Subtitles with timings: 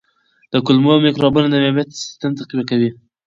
[0.51, 2.89] د کولمو مایکروبونه د معافیت سیستم تقویه کوي.